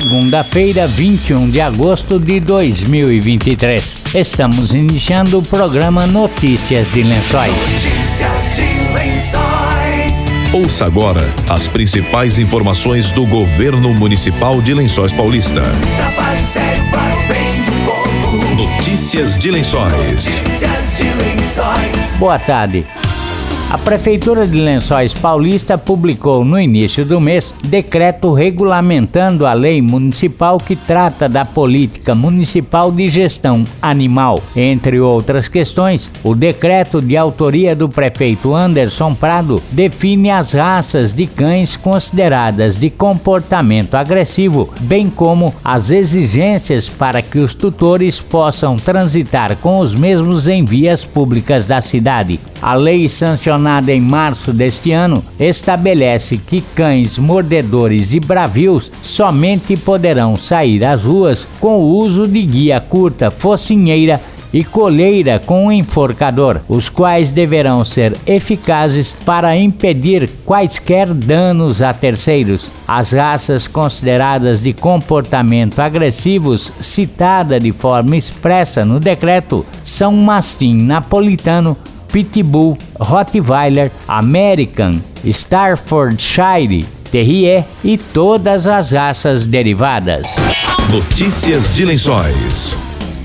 segunda-feira, 0.00 0.88
21 0.88 1.50
de 1.50 1.60
agosto 1.60 2.18
de 2.18 2.40
2023. 2.40 4.06
Estamos 4.16 4.74
iniciando 4.74 5.38
o 5.38 5.42
programa 5.42 6.04
Notícias 6.04 6.90
de 6.90 7.04
Lençóis. 7.04 7.52
Notícias 7.52 8.56
de 8.56 8.92
Lençóis. 8.92 10.32
Ouça 10.52 10.86
agora 10.86 11.22
as 11.48 11.68
principais 11.68 12.40
informações 12.40 13.12
do 13.12 13.24
governo 13.24 13.94
municipal 13.94 14.60
de 14.60 14.74
Lençóis 14.74 15.12
Paulista. 15.12 15.62
Trabalho 15.62 16.44
sério 16.44 16.82
para 16.90 17.14
o 17.14 17.28
bem 17.28 17.54
do 17.64 17.72
povo. 17.86 18.54
Notícias 18.56 19.38
de 19.38 19.52
Lençóis. 19.52 19.92
Notícias 19.92 20.96
de 20.98 21.04
Lençóis. 21.04 22.16
Boa 22.18 22.40
tarde. 22.40 22.84
A 23.70 23.78
Prefeitura 23.78 24.46
de 24.46 24.60
Lençóis 24.60 25.12
Paulista 25.14 25.76
publicou 25.76 26.44
no 26.44 26.60
início 26.60 27.04
do 27.04 27.20
mês 27.20 27.52
decreto 27.64 28.32
regulamentando 28.32 29.44
a 29.46 29.52
lei 29.52 29.82
municipal 29.82 30.58
que 30.58 30.76
trata 30.76 31.28
da 31.28 31.44
política 31.44 32.14
municipal 32.14 32.92
de 32.92 33.08
gestão 33.08 33.64
animal. 33.82 34.40
Entre 34.54 35.00
outras 35.00 35.48
questões, 35.48 36.08
o 36.22 36.36
decreto 36.36 37.02
de 37.02 37.16
autoria 37.16 37.74
do 37.74 37.88
prefeito 37.88 38.54
Anderson 38.54 39.12
Prado 39.12 39.60
define 39.72 40.30
as 40.30 40.52
raças 40.52 41.12
de 41.12 41.26
cães 41.26 41.76
consideradas 41.76 42.78
de 42.78 42.90
comportamento 42.90 43.96
agressivo, 43.96 44.72
bem 44.82 45.10
como 45.10 45.52
as 45.64 45.90
exigências 45.90 46.88
para 46.88 47.20
que 47.20 47.38
os 47.38 47.54
tutores 47.54 48.20
possam 48.20 48.76
transitar 48.76 49.56
com 49.56 49.80
os 49.80 49.94
mesmos 49.94 50.46
em 50.46 50.64
vias 50.64 51.04
públicas 51.04 51.66
da 51.66 51.80
cidade. 51.80 52.38
A 52.62 52.74
lei 52.74 53.08
sancionada 53.08 53.53
em 53.88 54.00
março 54.00 54.52
deste 54.52 54.92
ano 54.92 55.24
estabelece 55.38 56.36
que 56.38 56.60
cães 56.60 57.18
mordedores 57.18 58.14
e 58.14 58.20
bravios 58.20 58.90
somente 59.02 59.76
poderão 59.76 60.36
sair 60.36 60.84
às 60.84 61.04
ruas 61.04 61.46
com 61.60 61.78
o 61.78 61.96
uso 61.98 62.26
de 62.26 62.42
guia 62.42 62.80
curta, 62.80 63.30
focinheira 63.30 64.20
e 64.54 64.62
coleira 64.62 65.40
com 65.40 65.72
enforcador, 65.72 66.60
os 66.68 66.88
quais 66.88 67.32
deverão 67.32 67.84
ser 67.84 68.16
eficazes 68.24 69.12
para 69.12 69.56
impedir 69.56 70.30
quaisquer 70.44 71.12
danos 71.12 71.82
a 71.82 71.92
terceiros. 71.92 72.70
As 72.86 73.10
raças 73.10 73.66
consideradas 73.66 74.62
de 74.62 74.72
comportamento 74.72 75.80
agressivos, 75.80 76.72
citada 76.80 77.58
de 77.58 77.72
forma 77.72 78.16
expressa 78.16 78.84
no 78.84 79.00
decreto, 79.00 79.66
são 79.84 80.12
mastim 80.12 80.76
napolitano, 80.76 81.76
Pitbull, 82.14 82.78
Rottweiler, 83.00 83.90
American, 84.06 85.00
Staffordshire, 85.24 86.86
Terrier 87.10 87.64
e 87.82 87.98
todas 87.98 88.68
as 88.68 88.92
raças 88.92 89.46
derivadas. 89.46 90.36
Notícias 90.92 91.74
de 91.74 91.84
Lençóis. 91.84 92.76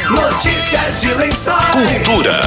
Notícias 0.09 1.01
de 1.01 1.13
Lençóis. 1.15 1.71
Cultura. 1.71 2.39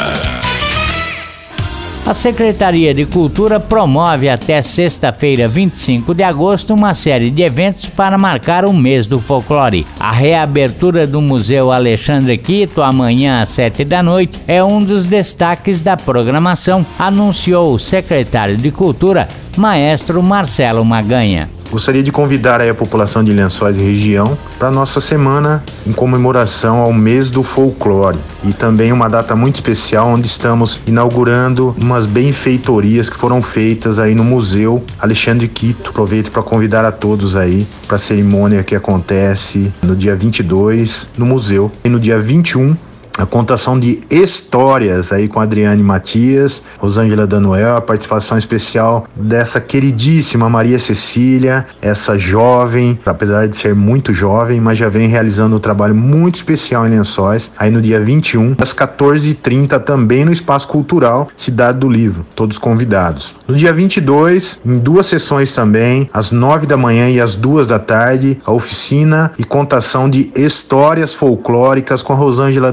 A 2.07 2.15
Secretaria 2.15 2.95
de 2.95 3.05
Cultura 3.05 3.59
promove 3.59 4.29
até 4.29 4.63
sexta-feira, 4.63 5.49
25 5.49 6.15
de 6.15 6.23
agosto, 6.23 6.73
uma 6.73 6.95
série 6.95 7.31
de 7.31 7.43
eventos 7.43 7.87
para 7.87 8.17
marcar 8.17 8.65
o 8.65 8.73
mês 8.73 9.09
do 9.09 9.19
folclore. 9.19 9.85
A 9.99 10.13
reabertura 10.13 11.05
do 11.05 11.21
Museu 11.21 11.73
Alexandre 11.73 12.39
Quito, 12.39 12.81
amanhã 12.81 13.43
às 13.43 13.49
7 13.49 13.85
da 13.85 14.05
noite, 14.05 14.39
é 14.47 14.63
um 14.63 14.81
dos 14.81 15.05
destaques 15.05 15.81
da 15.81 15.97
programação, 15.97 16.87
anunciou 16.97 17.75
o 17.75 17.79
secretário 17.79 18.57
de 18.57 18.71
Cultura, 18.71 19.29
maestro 19.57 20.23
Marcelo 20.23 20.85
Maganha. 20.85 21.58
Gostaria 21.71 22.03
de 22.03 22.11
convidar 22.11 22.63
a 22.63 22.75
população 22.75 23.23
de 23.23 23.31
Lençóis 23.31 23.77
e 23.77 23.81
região 23.81 24.39
para 24.59 24.71
nossa 24.71 25.01
semana 25.01 25.63
em 25.87 25.93
comemoração 25.93 26.79
ao 26.79 26.93
mês 26.93 27.29
do 27.29 27.43
folclore 27.43 28.19
e 28.43 28.55
também 28.55 28.91
uma 28.91 29.09
data 29.09 29.37
muito 29.37 29.57
especial 29.57 30.09
onde 30.09 30.27
estamos 30.27 30.81
inaugurando 30.87 31.77
umas 31.79 32.07
benfeitorias 32.07 33.11
que 33.11 33.17
foram 33.17 33.43
feitas 33.43 33.99
aí 33.99 34.15
no 34.15 34.25
Museu 34.25 34.83
Alexandre 34.99 35.47
Quito. 35.47 35.91
Aproveito 35.91 36.31
para 36.31 36.43
convidar 36.43 36.87
a 36.87 36.93
todos 36.93 37.37
aí 37.37 37.67
para 37.87 37.97
a 37.97 38.01
cerimônia 38.01 38.65
que 38.65 38.75
acontece 38.75 39.71
no 39.83 39.95
dia 39.95 40.17
22 40.17 41.07
no 41.19 41.27
museu 41.27 41.71
e 41.85 41.89
no 41.89 42.01
dia 42.01 42.19
21 42.19 42.75
a 43.19 43.27
contação 43.27 43.79
de 43.79 44.01
histórias 44.09 45.13
aí 45.13 45.27
com 45.27 45.41
Adriane 45.41 45.83
Matias, 45.83 46.63
Rosângela 46.79 47.27
Danoel, 47.27 47.77
a 47.77 47.81
participação 47.81 48.39
especial 48.39 49.07
dessa 49.17 49.61
queridíssima 49.61 50.49
Maria 50.49 50.79
Cecília, 50.79 51.67
essa 51.83 52.17
jovem, 52.17 52.99
apesar 53.05 53.49
de 53.49 53.57
ser 53.57 53.75
muito 53.75 54.15
jovem, 54.15 54.61
mas 54.61 54.79
já 54.79 54.89
vem 54.89 55.09
realizando 55.09 55.57
um 55.57 55.59
trabalho 55.59 55.97
muito 55.97 56.37
especial 56.37 56.87
em 56.87 56.91
Lençóis, 56.91 57.51
aí 57.59 57.71
no 57.71 57.83
dia 57.83 58.01
21, 58.01 58.55
às 58.61 58.73
14h30, 58.73 59.81
também 59.81 60.25
no 60.25 60.33
Espaço 60.33 60.69
Cultural 60.69 61.29
Cidade 61.37 61.79
do 61.79 61.89
Livro, 61.89 62.25
todos 62.37 62.57
convidados. 62.57 63.35
No 63.49 63.57
dia 63.57 63.73
22, 63.73 64.61
em 64.65 64.79
duas 64.79 65.07
sessões 65.07 65.53
também, 65.53 66.09
às 66.13 66.31
9 66.31 66.67
da 66.67 66.77
manhã 66.77 67.11
e 67.11 67.21
às 67.21 67.35
2 67.35 67.67
da 67.67 67.81
tarde, 67.81 68.39
a 68.47 68.53
oficina 68.53 69.33
e 69.37 69.43
contação 69.43 70.09
de 70.09 70.31
histórias 70.37 71.15
folclóricas 71.15 72.03
com 72.03 72.13
a 72.13 72.17
Rosângela 72.17 72.71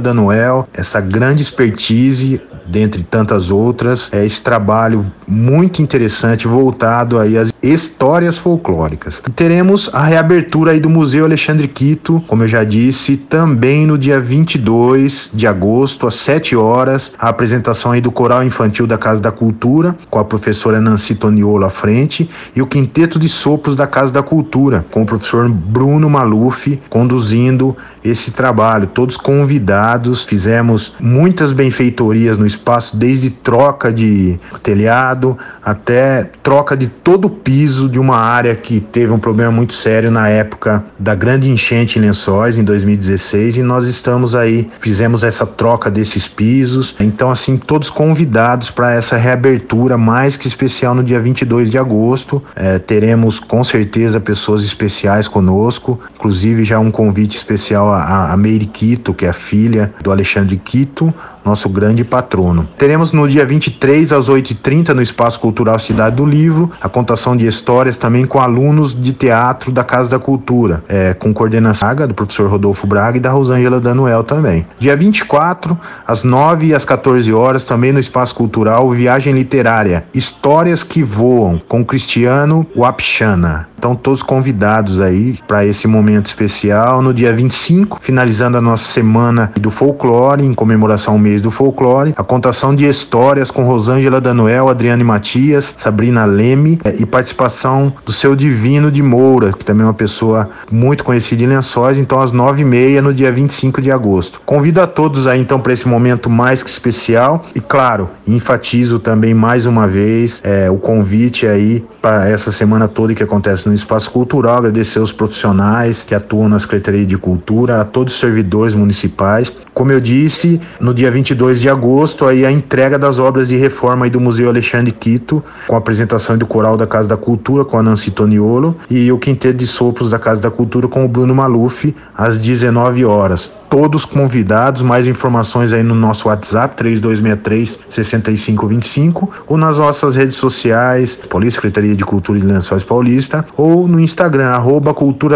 Essa 0.73 1.01
grande 1.01 1.41
expertise 1.41 2.41
dentre 2.65 3.03
tantas 3.03 3.51
outras, 3.51 4.09
é 4.11 4.25
esse 4.25 4.41
trabalho 4.41 5.05
muito 5.27 5.81
interessante 5.81 6.47
voltado 6.47 7.19
aí 7.19 7.37
às 7.37 7.51
histórias 7.73 8.37
folclóricas. 8.37 9.21
E 9.27 9.31
teremos 9.31 9.89
a 9.91 10.03
reabertura 10.03 10.71
aí 10.71 10.79
do 10.79 10.89
Museu 10.89 11.25
Alexandre 11.25 11.67
Quito, 11.67 12.23
como 12.27 12.43
eu 12.43 12.47
já 12.47 12.63
disse, 12.63 13.17
também 13.17 13.85
no 13.85 13.97
dia 13.97 14.19
22 14.19 15.31
de 15.33 15.47
agosto, 15.47 16.05
às 16.05 16.15
7 16.15 16.55
horas, 16.55 17.11
a 17.17 17.29
apresentação 17.29 17.91
aí 17.91 18.01
do 18.01 18.11
Coral 18.11 18.43
Infantil 18.43 18.85
da 18.85 18.97
Casa 18.97 19.21
da 19.21 19.31
Cultura, 19.31 19.95
com 20.09 20.19
a 20.19 20.23
professora 20.23 20.79
Nancy 20.79 21.15
Toniolo 21.15 21.65
à 21.65 21.69
frente, 21.69 22.29
e 22.55 22.61
o 22.61 22.67
Quinteto 22.67 23.17
de 23.17 23.27
Sopros 23.27 23.75
da 23.75 23.87
Casa 23.87 24.11
da 24.11 24.21
Cultura, 24.21 24.85
com 24.91 25.01
o 25.01 25.05
professor 25.05 25.49
Bruno 25.49 26.09
Maluf 26.09 26.79
conduzindo 26.89 27.75
esse 28.03 28.31
trabalho. 28.31 28.87
Todos 28.87 29.17
convidados, 29.17 30.23
fizemos 30.23 30.93
muitas 30.99 31.51
benfeitorias 31.51 32.37
no 32.37 32.45
espaço, 32.45 32.95
desde 32.95 33.29
troca 33.29 33.91
de 33.91 34.39
telhado 34.61 35.37
até 35.63 36.29
troca 36.43 36.77
de 36.77 36.87
todo 36.87 37.25
o 37.25 37.29
piso 37.29 37.54
de 37.55 37.97
uma 37.99 38.17
área 38.17 38.53
que 38.53 38.81
teve 38.81 39.13
um 39.13 39.17
problema 39.17 39.51
muito 39.51 39.73
sério 39.73 40.11
na 40.11 40.27
época 40.27 40.83
da 40.99 41.15
grande 41.15 41.49
enchente 41.49 41.97
em 41.97 42.01
Lençóis, 42.01 42.57
em 42.57 42.63
2016, 42.63 43.57
e 43.57 43.63
nós 43.63 43.87
estamos 43.87 44.35
aí, 44.35 44.69
fizemos 44.79 45.23
essa 45.23 45.45
troca 45.45 45.89
desses 45.89 46.27
pisos. 46.27 46.95
Então, 46.99 47.31
assim, 47.31 47.55
todos 47.55 47.89
convidados 47.89 48.69
para 48.69 48.93
essa 48.93 49.15
reabertura 49.15 49.97
mais 49.97 50.35
que 50.35 50.47
especial 50.47 50.93
no 50.93 51.03
dia 51.03 51.19
22 51.19 51.71
de 51.71 51.77
agosto. 51.77 52.43
É, 52.55 52.77
teremos 52.77 53.39
com 53.39 53.63
certeza 53.63 54.19
pessoas 54.19 54.63
especiais 54.63 55.27
conosco, 55.27 55.99
inclusive 56.13 56.65
já 56.65 56.77
um 56.79 56.91
convite 56.91 57.37
especial 57.37 57.91
a, 57.93 58.33
a 58.33 58.37
Meire 58.37 58.65
Quito, 58.65 59.13
que 59.13 59.25
é 59.25 59.29
a 59.29 59.33
filha 59.33 59.93
do 60.03 60.11
Alexandre 60.11 60.57
Quito, 60.57 61.13
nosso 61.45 61.69
grande 61.69 62.03
patrono. 62.03 62.67
Teremos 62.77 63.11
no 63.11 63.27
dia 63.27 63.45
23 63.45 64.11
às 64.11 64.27
8h30 64.27 64.89
no 64.89 65.01
Espaço 65.01 65.39
Cultural 65.39 65.77
Cidade 65.77 66.15
do 66.15 66.25
Livro 66.25 66.71
a 66.81 66.89
contação 66.89 67.37
de 67.37 67.45
histórias 67.45 67.97
também 67.97 68.25
com 68.25 68.39
alunos 68.39 68.99
de 68.99 69.13
teatro 69.13 69.71
da 69.71 69.83
Casa 69.83 70.09
da 70.09 70.19
Cultura, 70.19 70.83
é, 70.89 71.13
com 71.13 71.33
coordenação 71.33 71.85
do 72.07 72.13
professor 72.13 72.49
Rodolfo 72.49 72.87
Braga 72.87 73.17
e 73.17 73.19
da 73.19 73.29
Rosângela 73.29 73.79
Danuel 73.79 74.23
também. 74.23 74.65
Dia 74.79 74.95
24 74.95 75.77
às 76.07 76.23
9 76.23 76.67
e 76.67 76.73
às 76.73 76.85
14 76.85 77.31
horas 77.33 77.65
também 77.65 77.91
no 77.91 77.99
Espaço 77.99 78.33
Cultural 78.33 78.89
Viagem 78.91 79.33
Literária, 79.33 80.05
Histórias 80.13 80.83
que 80.83 81.03
Voam 81.03 81.59
com 81.67 81.85
Cristiano 81.85 82.65
Wapchana. 82.75 83.67
Então 83.85 83.95
todos 83.95 84.23
convidados 84.23 84.99
aí 84.99 85.37
para 85.47 85.63
esse 85.63 85.87
momento 85.87 86.25
especial. 86.25 87.03
No 87.03 87.13
dia 87.13 87.31
25, 87.31 87.99
finalizando 88.01 88.57
a 88.57 88.61
nossa 88.61 88.85
semana 88.85 89.51
do 89.61 89.69
folclore 89.69 90.43
em 90.43 90.55
comemoração 90.55 91.13
ao 91.13 91.19
mês 91.19 91.39
do 91.39 91.51
folclore, 91.51 92.11
a 92.17 92.23
contação 92.23 92.73
de 92.73 92.87
histórias 92.87 93.51
com 93.51 93.61
Rosângela 93.61 94.19
Danoel, 94.19 94.69
Adriane 94.69 95.03
Matias, 95.03 95.71
Sabrina 95.77 96.25
Leme 96.25 96.79
eh, 96.83 96.95
e 96.97 97.05
participação 97.05 97.93
do 98.03 98.11
seu 98.11 98.35
Divino 98.35 98.89
de 98.89 99.03
Moura, 99.03 99.53
que 99.53 99.63
também 99.63 99.83
é 99.83 99.85
uma 99.85 99.93
pessoa 99.93 100.49
muito 100.71 101.03
conhecida 101.03 101.43
em 101.43 101.47
Lençóis, 101.47 101.99
então 101.99 102.19
às 102.19 102.31
nove 102.31 102.63
e 102.63 102.65
meia 102.65 103.03
no 103.03 103.13
dia 103.13 103.31
25 103.31 103.83
de 103.83 103.91
agosto. 103.91 104.41
Convido 104.47 104.81
a 104.81 104.87
todos 104.87 105.27
aí 105.27 105.39
então 105.39 105.59
para 105.59 105.73
esse 105.73 105.87
momento 105.87 106.27
mais 106.27 106.63
que 106.63 106.71
especial. 106.71 107.45
E 107.53 107.59
claro, 107.59 108.09
enfatizo 108.27 108.97
também 108.97 109.35
mais 109.35 109.67
uma 109.67 109.87
vez 109.87 110.41
é, 110.43 110.71
o 110.71 110.77
convite 110.77 111.45
aí 111.45 111.85
para 112.01 112.27
essa 112.27 112.51
semana 112.51 112.87
toda 112.87 113.13
que 113.13 113.21
acontece 113.21 113.67
no 113.67 113.74
Espaço 113.75 114.09
Cultural, 114.09 114.57
agradecer 114.57 114.99
os 114.99 115.11
profissionais 115.11 116.03
que 116.03 116.15
atuam 116.15 116.47
na 116.47 116.59
Secretaria 116.59 117.05
de 117.05 117.17
Cultura, 117.17 117.81
a 117.81 117.85
todos 117.85 118.13
os 118.13 118.19
servidores 118.19 118.73
municipais. 118.73 119.53
Como 119.73 119.91
eu 119.91 119.99
disse, 119.99 120.61
no 120.79 120.93
dia 120.93 121.11
20 121.11 121.25
22 121.25 121.59
de 121.59 121.69
agosto, 121.69 122.27
aí 122.27 122.45
a 122.45 122.51
entrega 122.51 122.99
das 122.99 123.17
obras 123.17 123.47
de 123.47 123.57
reforma 123.57 124.07
do 124.09 124.19
Museu 124.19 124.47
Alexandre 124.47 124.91
Quito, 124.91 125.43
com 125.67 125.75
a 125.75 125.79
apresentação 125.79 126.37
do 126.37 126.45
Coral 126.45 126.77
da 126.77 126.85
Casa 126.85 127.09
da 127.09 127.17
Cultura, 127.17 127.65
com 127.65 127.77
a 127.77 127.83
Nancy 127.83 128.11
Toniolo, 128.11 128.75
e 128.89 129.11
o 129.11 129.17
Quinteto 129.17 129.57
de 129.57 129.65
Sopros 129.65 130.11
da 130.11 130.19
Casa 130.19 130.41
da 130.41 130.51
Cultura, 130.51 130.87
com 130.87 131.03
o 131.03 131.07
Bruno 131.07 131.33
Maluf, 131.33 131.95
às 132.15 132.37
19 132.37 133.03
horas. 133.05 133.51
Todos 133.69 134.05
convidados, 134.05 134.81
mais 134.81 135.07
informações 135.07 135.73
aí 135.73 135.83
no 135.83 135.95
nosso 135.95 136.27
WhatsApp, 136.27 136.75
3263-6525, 136.81 139.29
ou 139.47 139.57
nas 139.57 139.77
nossas 139.77 140.15
redes 140.15 140.37
sociais, 140.37 141.15
Polícia 141.15 141.57
Secretaria 141.57 141.95
de 141.95 142.03
Cultura 142.03 142.39
de 142.39 142.45
Lençóis 142.45 142.83
Paulista, 142.83 143.45
ou 143.57 143.87
no 143.87 143.99
Instagram, 143.99 144.49
arroba 144.49 144.93
Cultura 144.93 145.35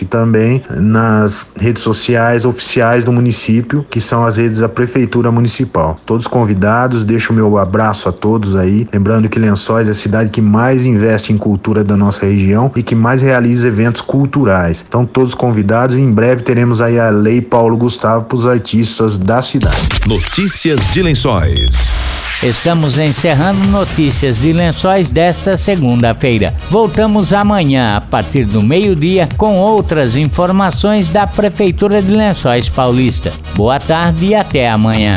e 0.00 0.04
também 0.04 0.62
nas 0.70 1.46
redes 1.56 1.82
sociais 1.82 2.44
oficiais 2.44 3.04
do 3.04 3.12
município, 3.12 3.84
que 3.90 4.00
são 4.00 4.24
as 4.24 4.36
redes 4.36 4.58
da 4.58 4.68
Prefeitura 4.68 5.30
Municipal. 5.30 5.96
Todos 6.06 6.26
convidados, 6.26 7.04
deixo 7.04 7.32
o 7.32 7.36
meu 7.36 7.58
abraço 7.58 8.08
a 8.08 8.12
todos 8.12 8.56
aí. 8.56 8.88
Lembrando 8.92 9.28
que 9.28 9.38
Lençóis 9.38 9.88
é 9.88 9.90
a 9.90 9.94
cidade 9.94 10.30
que 10.30 10.40
mais 10.40 10.86
investe 10.86 11.32
em 11.32 11.38
cultura 11.38 11.82
da 11.82 11.96
nossa 11.96 12.26
região 12.26 12.70
e 12.76 12.82
que 12.82 12.94
mais 12.94 13.22
realiza 13.22 13.68
eventos 13.68 14.00
culturais. 14.00 14.84
Então, 14.86 15.04
todos 15.04 15.34
convidados 15.34 15.96
e 15.96 16.00
em 16.00 16.12
breve 16.12 16.42
teremos 16.42 16.80
aí 16.80 16.98
a 16.98 17.10
Lei 17.10 17.40
Paulo 17.54 17.76
Gustavo 17.76 18.24
para 18.24 18.36
os 18.36 18.48
artistas 18.48 19.16
da 19.16 19.40
cidade. 19.40 19.76
Notícias 20.08 20.92
de 20.92 21.04
Lençóis. 21.04 21.92
Estamos 22.42 22.98
encerrando 22.98 23.64
notícias 23.68 24.38
de 24.38 24.52
lençóis 24.52 25.12
desta 25.12 25.56
segunda-feira. 25.56 26.52
Voltamos 26.68 27.32
amanhã, 27.32 27.98
a 27.98 28.00
partir 28.00 28.44
do 28.44 28.60
meio-dia, 28.60 29.28
com 29.36 29.56
outras 29.56 30.16
informações 30.16 31.10
da 31.10 31.28
Prefeitura 31.28 32.02
de 32.02 32.10
Lençóis 32.10 32.68
Paulista. 32.68 33.32
Boa 33.54 33.78
tarde 33.78 34.26
e 34.26 34.34
até 34.34 34.68
amanhã. 34.68 35.16